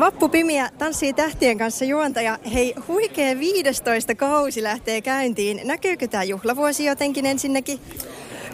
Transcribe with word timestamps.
Vappu 0.00 0.28
Pimiä 0.28 0.70
tanssii 0.78 1.12
tähtien 1.12 1.58
kanssa 1.58 1.84
juontaja. 1.84 2.38
Hei, 2.52 2.74
huikea 2.88 3.38
15 3.38 4.14
kausi 4.14 4.62
lähtee 4.62 5.00
käyntiin. 5.00 5.60
Näkyykö 5.64 6.08
tämä 6.08 6.24
juhlavuosi 6.24 6.84
jotenkin 6.84 7.26
ensinnäkin? 7.26 7.80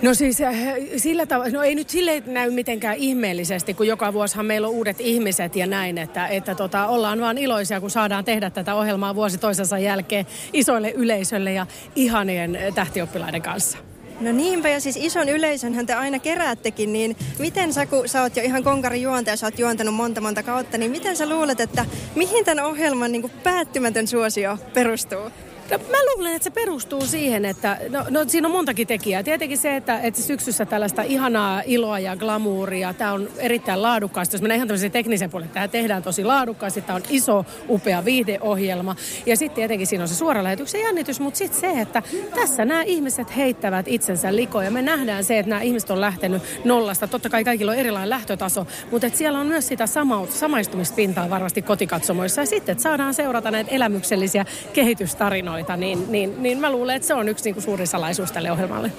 No 0.02 0.14
siis 0.14 0.40
äh, 0.40 0.54
sillä 0.96 1.26
tavalla, 1.26 1.50
no 1.50 1.62
ei 1.62 1.74
nyt 1.74 1.90
sille 1.90 2.22
näy 2.26 2.50
mitenkään 2.50 2.96
ihmeellisesti, 2.96 3.74
kun 3.74 3.86
joka 3.86 4.12
vuosihan 4.12 4.46
meillä 4.46 4.68
on 4.68 4.74
uudet 4.74 5.00
ihmiset 5.00 5.56
ja 5.56 5.66
näin, 5.66 5.98
että, 5.98 6.26
että 6.26 6.54
tota, 6.54 6.86
ollaan 6.86 7.20
vaan 7.20 7.38
iloisia, 7.38 7.80
kun 7.80 7.90
saadaan 7.90 8.24
tehdä 8.24 8.50
tätä 8.50 8.74
ohjelmaa 8.74 9.14
vuosi 9.14 9.38
toisensa 9.38 9.78
jälkeen 9.78 10.26
isoille 10.52 10.90
yleisölle 10.90 11.52
ja 11.52 11.66
ihanien 11.96 12.58
tähtioppilaiden 12.74 13.42
kanssa. 13.42 13.78
No 14.20 14.32
niinpä, 14.32 14.68
ja 14.68 14.80
siis 14.80 14.96
ison 14.96 15.28
yleisönhän 15.28 15.86
te 15.86 15.94
aina 15.94 16.18
keräättekin, 16.18 16.92
niin 16.92 17.16
miten 17.38 17.72
sä, 17.72 17.86
kun 17.86 18.08
sä 18.08 18.22
oot 18.22 18.36
jo 18.36 18.42
ihan 18.42 18.64
konkari 18.64 19.02
juontaja, 19.02 19.36
sä 19.36 19.46
oot 19.46 19.58
juontanut 19.58 19.94
monta 19.94 20.20
monta 20.20 20.42
kautta, 20.42 20.78
niin 20.78 20.90
miten 20.90 21.16
sä 21.16 21.28
luulet, 21.28 21.60
että 21.60 21.86
mihin 22.14 22.44
tämän 22.44 22.64
ohjelman 22.64 23.12
niin 23.12 23.30
päättymätön 23.42 24.06
suosio 24.06 24.58
perustuu? 24.74 25.30
Mä 25.70 25.98
luulen, 26.14 26.34
että 26.34 26.44
se 26.44 26.50
perustuu 26.50 27.06
siihen, 27.06 27.44
että 27.44 27.78
no, 27.88 28.04
no 28.10 28.24
siinä 28.26 28.48
on 28.48 28.52
montakin 28.52 28.86
tekijää. 28.86 29.22
Tietenkin 29.22 29.58
se, 29.58 29.76
että, 29.76 30.00
että 30.00 30.22
syksyssä 30.22 30.66
tällaista 30.66 31.02
ihanaa 31.02 31.62
iloa 31.66 31.98
ja 31.98 32.16
glamuuria, 32.16 32.94
tämä 32.94 33.12
on 33.12 33.28
erittäin 33.38 33.82
laadukkaasti. 33.82 34.34
Jos 34.34 34.42
mennään 34.42 34.56
ihan 34.56 34.68
tämmöisen 34.68 34.90
teknisen 34.90 35.30
puolelle, 35.30 35.52
tämä 35.52 35.68
tehdään 35.68 36.02
tosi 36.02 36.24
laadukkaasti, 36.24 36.82
tämä 36.82 36.96
on 36.96 37.02
iso, 37.10 37.46
upea 37.68 38.04
viihdeohjelma. 38.04 38.96
Ja 39.26 39.36
sitten 39.36 39.54
tietenkin 39.54 39.86
siinä 39.86 40.04
on 40.04 40.08
se 40.08 40.14
suora 40.14 40.44
lähetyksen 40.44 40.80
jännitys, 40.80 41.20
mutta 41.20 41.38
sitten 41.38 41.60
se, 41.60 41.80
että 41.80 42.02
tässä 42.34 42.64
nämä 42.64 42.82
ihmiset 42.82 43.36
heittävät 43.36 43.88
itsensä 43.88 44.36
likoja. 44.36 44.70
Me 44.70 44.82
nähdään 44.82 45.24
se, 45.24 45.38
että 45.38 45.50
nämä 45.50 45.62
ihmiset 45.62 45.90
on 45.90 46.00
lähtenyt 46.00 46.42
nollasta. 46.64 47.08
Totta 47.08 47.30
kai 47.30 47.44
kaikilla 47.44 47.72
on 47.72 47.78
erilainen 47.78 48.10
lähtötaso, 48.10 48.66
mutta 48.90 49.06
että 49.06 49.18
siellä 49.18 49.38
on 49.38 49.46
myös 49.46 49.68
sitä 49.68 49.86
sama, 49.86 50.26
samaistumispintaa 50.26 51.30
varmasti 51.30 51.62
kotikatsomoissa. 51.62 52.40
Ja 52.42 52.46
sitten, 52.46 52.72
että 52.72 52.82
saadaan 52.82 53.14
seurata 53.14 53.50
näitä 53.50 53.70
elämyksellisiä 53.70 54.44
kehitystarinoita 54.72 55.53
tarinoita, 55.54 55.76
niin, 55.76 56.12
niin, 56.12 56.42
niin 56.42 56.60
mä 56.60 56.72
luulen, 56.72 56.96
että 56.96 57.08
se 57.08 57.14
on 57.14 57.28
yksi 57.28 57.44
niin 57.44 57.54
kuin 57.54 57.64
suuri 57.64 57.86
salaisuus 57.86 58.32
tälle 58.32 58.52
ohjelmalle. 58.52 58.92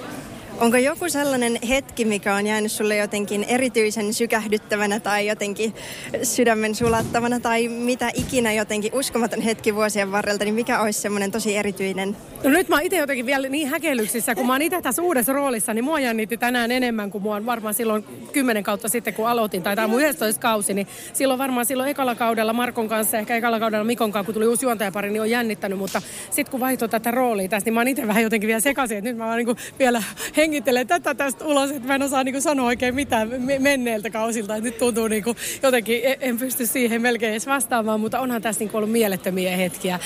Onko 0.60 0.78
joku 0.78 1.10
sellainen 1.10 1.60
hetki, 1.70 2.06
mikä 2.06 2.36
on 2.36 2.48
jäänyt 2.48 2.72
sulle 2.72 2.96
jotenkin 2.96 3.44
erityisen 3.44 4.14
sykähdyttävänä 4.14 5.00
tai 5.00 5.28
jotenkin 5.28 5.76
sydämen 6.24 6.76
sulattavana? 6.76 7.40
Tai 7.40 7.68
mitä 7.68 8.12
ikinä 8.14 8.54
jotenkin 8.54 8.94
uskomaton 8.94 9.42
hetki 9.42 9.76
vuosien 9.76 10.12
varrelta, 10.12 10.44
niin 10.44 10.56
mikä 10.56 10.82
olisi 10.82 11.02
semmoinen 11.02 11.32
tosi 11.32 11.58
erityinen? 11.58 12.18
No 12.44 12.50
nyt 12.50 12.70
mä 12.70 12.82
itse 12.82 12.98
jotenkin 12.98 13.26
vielä 13.26 13.50
niin 13.50 13.68
häkellyksissä, 13.68 14.36
kun 14.36 14.48
mä 14.48 14.54
oon 14.54 14.62
itse 14.62 14.82
tässä 14.82 15.02
uudessa 15.02 15.34
roolissa, 15.34 15.74
niin 15.74 15.86
mua 15.86 16.00
jännitti 16.00 16.38
tänään 16.38 16.72
enemmän 16.72 17.12
kuin 17.12 17.22
mua 17.22 17.46
varmaan 17.46 17.74
silloin 17.74 18.06
kymmenen 18.32 18.64
kautta 18.64 18.90
sitten, 18.90 19.14
kun 19.14 19.28
aloitin, 19.28 19.64
tai 19.64 19.76
tämä 19.76 19.88
mun 19.88 20.02
11 20.02 20.42
kausi, 20.42 20.74
niin 20.74 20.88
silloin 21.14 21.38
varmaan 21.38 21.66
silloin 21.66 21.90
ekalla 21.90 22.16
kaudella 22.16 22.54
Markon 22.54 22.90
kanssa, 22.90 23.18
ehkä 23.18 23.36
ekalla 23.36 23.60
kaudella 23.60 23.84
Mikon 23.84 24.12
kanssa, 24.12 24.26
kun 24.26 24.34
tuli 24.34 24.48
uusi 24.48 24.66
juontajapari, 24.66 25.10
niin 25.10 25.22
on 25.22 25.30
jännittänyt, 25.30 25.78
mutta 25.78 26.02
sitten 26.30 26.52
kun 26.52 26.60
vaihtoi 26.60 26.90
tätä 26.90 27.12
roolia 27.12 27.48
tässä, 27.48 27.66
niin 27.66 27.74
mä 27.74 27.80
oon 27.80 27.88
itse 27.88 28.08
vähän 28.08 28.24
jotenkin 28.24 28.48
vielä 28.48 28.60
sekaisin, 28.60 28.98
että 28.98 29.10
nyt 29.10 29.18
mä 29.18 29.26
vaan 29.26 29.38
niin 29.38 29.58
vielä 29.80 30.04
hengittelen 30.46 30.88
tätä 30.88 31.16
tästä 31.16 31.46
ulos, 31.46 31.72
että 31.72 31.88
mä 31.88 31.96
en 31.96 32.04
osaa 32.04 32.24
niin 32.24 32.42
sanoa 32.42 32.66
oikein 32.66 32.96
mitään 32.96 33.30
menneiltä 33.60 34.10
kausilta. 34.10 34.56
Että 34.56 34.70
nyt 34.70 34.78
tuntuu 34.78 35.08
niin 35.08 35.24
kuin 35.24 35.38
jotenkin, 35.64 36.00
e- 36.04 36.18
en 36.22 36.38
pysty 36.38 36.66
siihen 36.66 37.02
melkein 37.02 37.32
edes 37.32 37.48
vastaamaan, 37.48 38.00
mutta 38.00 38.20
onhan 38.20 38.42
tässä 38.42 38.60
niin 38.60 38.70
kuin 38.70 38.80
ollut 38.80 38.92
mielettömiä 38.92 39.58
hetkiä 39.58 40.00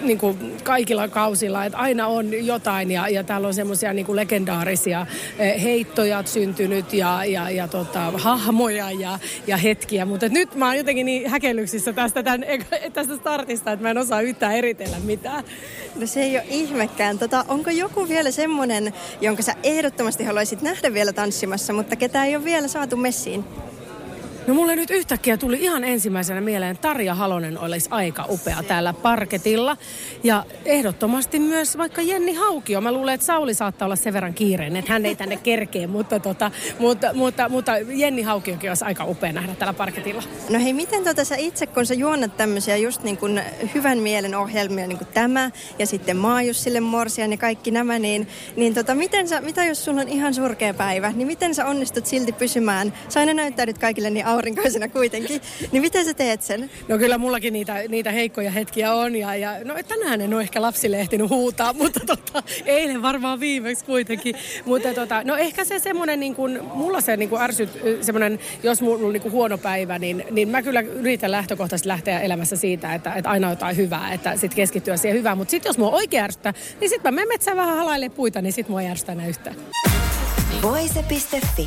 niin 0.00 0.18
kuin 0.18 0.56
kaikilla 0.62 1.08
kausilla. 1.08 1.64
Että 1.64 1.78
aina 1.78 2.06
on 2.06 2.46
jotain 2.46 2.90
ja, 2.90 3.08
ja 3.08 3.24
täällä 3.24 3.48
on 3.48 3.54
semmoisia 3.54 3.92
niin 3.92 4.16
legendaarisia 4.16 5.06
heittoja 5.62 6.22
syntynyt 6.26 6.92
ja, 6.92 7.24
ja, 7.24 7.50
ja 7.50 7.68
tota, 7.68 8.12
hahmoja 8.14 8.90
ja, 8.90 9.18
ja 9.46 9.56
hetkiä. 9.56 10.04
Mutta 10.04 10.28
nyt 10.28 10.54
mä 10.54 10.66
oon 10.66 10.76
jotenkin 10.76 11.06
niin 11.06 11.30
häkellyksissä 11.30 11.92
tästä, 11.92 12.22
tämän, 12.22 12.44
tästä 12.92 13.16
startista, 13.16 13.72
että 13.72 13.82
mä 13.82 13.90
en 13.90 13.98
osaa 13.98 14.20
yhtään 14.20 14.54
eritellä 14.54 14.96
mitään. 15.04 15.44
No 15.96 16.06
se 16.06 16.22
ei 16.22 16.36
ole 16.36 16.44
ihmekään. 16.48 17.18
Tota, 17.18 17.44
onko 17.48 17.70
joku 17.70 18.08
vielä 18.08 18.30
semmoinen, 18.30 18.92
jonka 19.28 19.42
sä 19.42 19.54
ehdottomasti 19.62 20.24
haluaisit 20.24 20.62
nähdä 20.62 20.94
vielä 20.94 21.12
tanssimassa, 21.12 21.72
mutta 21.72 21.96
ketä 21.96 22.24
ei 22.24 22.36
ole 22.36 22.44
vielä 22.44 22.68
saatu 22.68 22.96
messiin? 22.96 23.44
No 24.48 24.54
mulle 24.54 24.76
nyt 24.76 24.90
yhtäkkiä 24.90 25.36
tuli 25.36 25.62
ihan 25.62 25.84
ensimmäisenä 25.84 26.40
mieleen, 26.40 26.78
Tarja 26.78 27.14
Halonen 27.14 27.58
olisi 27.58 27.88
aika 27.92 28.26
upea 28.28 28.62
täällä 28.62 28.92
parketilla. 28.92 29.76
Ja 30.24 30.44
ehdottomasti 30.64 31.38
myös 31.38 31.78
vaikka 31.78 32.02
Jenni 32.02 32.34
Haukio. 32.34 32.80
Mä 32.80 32.92
luulen, 32.92 33.14
että 33.14 33.26
Sauli 33.26 33.54
saattaa 33.54 33.86
olla 33.86 33.96
sen 33.96 34.12
verran 34.12 34.34
kiireinen, 34.34 34.76
että 34.76 34.92
hän 34.92 35.06
ei 35.06 35.16
tänne 35.16 35.36
kerkee, 35.36 35.86
mutta, 35.86 36.20
tota, 36.20 36.50
mutta, 36.78 37.14
mutta, 37.14 37.48
mutta 37.48 37.72
Jenni 37.78 38.22
Haukiokin 38.22 38.70
olisi 38.70 38.84
aika 38.84 39.04
upea 39.04 39.32
nähdä 39.32 39.54
täällä 39.54 39.72
parketilla. 39.72 40.22
No 40.50 40.58
hei, 40.60 40.72
miten 40.72 41.04
tota 41.04 41.24
sä 41.24 41.36
itse, 41.36 41.66
kun 41.66 41.86
sä 41.86 41.94
juonnat 41.94 42.36
tämmöisiä 42.36 42.76
just 42.76 43.02
niin 43.02 43.16
kuin 43.16 43.40
hyvän 43.74 43.98
mielen 43.98 44.34
ohjelmia, 44.34 44.86
niin 44.86 44.98
kuin 44.98 45.08
tämä 45.14 45.50
ja 45.78 45.86
sitten 45.86 46.16
Maajussille 46.16 46.80
Morsian 46.80 47.30
ja 47.30 47.38
kaikki 47.38 47.70
nämä, 47.70 47.98
niin, 47.98 48.28
niin 48.56 48.74
tota, 48.74 48.94
miten 48.94 49.28
sä, 49.28 49.40
mitä 49.40 49.64
jos 49.64 49.84
sulla 49.84 50.00
on 50.00 50.08
ihan 50.08 50.34
surkea 50.34 50.74
päivä, 50.74 51.12
niin 51.16 51.26
miten 51.26 51.54
sä 51.54 51.66
onnistut 51.66 52.06
silti 52.06 52.32
pysymään? 52.32 52.92
Sä 53.08 53.20
aina 53.20 53.34
näyttäydyt 53.34 53.78
kaikille 53.78 54.10
niin 54.10 54.26
aurinkoisena 54.38 54.88
kuitenkin. 54.88 55.40
Niin 55.72 55.82
miten 55.82 56.04
sä 56.04 56.14
teet 56.14 56.42
sen? 56.42 56.70
No 56.88 56.98
kyllä 56.98 57.18
mullakin 57.18 57.52
niitä, 57.52 57.74
niitä 57.88 58.12
heikkoja 58.12 58.50
hetkiä 58.50 58.92
on. 58.92 59.16
Ja, 59.16 59.34
ja, 59.36 59.64
no 59.64 59.74
tänään 59.88 60.20
en 60.20 60.34
ole 60.34 60.42
ehkä 60.42 60.62
lapsille 60.62 61.00
ehtinyt 61.00 61.30
huutaa, 61.30 61.72
mutta 61.72 62.00
tota, 62.06 62.42
eilen 62.66 63.02
varmaan 63.02 63.40
viimeksi 63.40 63.84
kuitenkin. 63.84 64.34
Mutta 64.64 64.94
tota, 64.94 65.24
no 65.24 65.36
ehkä 65.36 65.64
se 65.64 65.78
semmoinen, 65.78 66.20
niin 66.20 66.34
kuin, 66.34 66.60
mulla 66.74 67.00
se 67.00 67.16
niin 67.16 67.28
kuin 67.28 67.42
ärsyt, 67.42 67.68
semmoinen, 68.00 68.38
jos 68.62 68.82
mulla 68.82 69.06
on 69.06 69.12
niin 69.12 69.22
kuin 69.22 69.32
huono 69.32 69.58
päivä, 69.58 69.98
niin, 69.98 70.24
niin 70.30 70.48
mä 70.48 70.62
kyllä 70.62 70.80
yritän 70.80 71.30
lähtökohtaisesti 71.30 71.88
lähteä 71.88 72.20
elämässä 72.20 72.56
siitä, 72.56 72.94
että, 72.94 73.14
että 73.14 73.30
aina 73.30 73.50
jotain 73.50 73.76
hyvää, 73.76 74.12
että 74.12 74.36
sitten 74.36 74.56
keskittyä 74.56 74.96
siihen 74.96 75.18
hyvään. 75.18 75.38
Mutta 75.38 75.50
sitten 75.50 75.70
jos 75.70 75.78
mua 75.78 75.90
oikein 75.90 76.24
ärsyttää, 76.24 76.54
niin 76.80 76.88
sitten 76.88 77.14
mä 77.14 77.16
menen 77.16 77.28
metsään 77.28 77.56
vähän 77.56 77.76
halaille 77.76 78.08
puita, 78.08 78.42
niin 78.42 78.52
sitten 78.52 78.72
mua 78.72 78.82
ei 78.82 78.88
ärsytä 78.88 79.26
yhtään. 79.28 79.56
Voise.fi 80.62 81.66